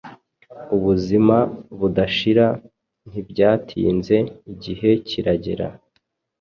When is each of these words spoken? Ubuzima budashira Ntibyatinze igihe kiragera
Ubuzima 0.75 1.37
budashira 1.79 2.47
Ntibyatinze 3.09 4.17
igihe 4.53 4.89
kiragera 5.07 5.67